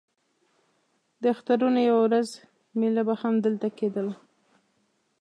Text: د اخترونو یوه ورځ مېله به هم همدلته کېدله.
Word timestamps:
د 1.21 1.23
اخترونو 1.33 1.79
یوه 1.89 2.01
ورځ 2.05 2.27
مېله 2.79 3.01
به 3.07 3.15
هم 3.15 3.19
همدلته 3.35 3.67
کېدله. 3.77 4.13